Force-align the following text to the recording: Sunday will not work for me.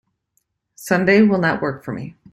Sunday 0.73 1.21
will 1.21 1.37
not 1.37 1.61
work 1.61 1.83
for 1.83 1.91
me. 1.93 2.15